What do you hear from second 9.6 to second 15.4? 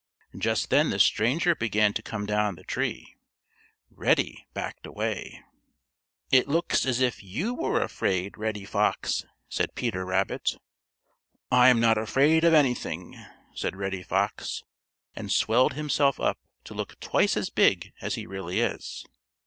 Peter Rabbit. "I'm not afraid of anything," said Reddy Fox, and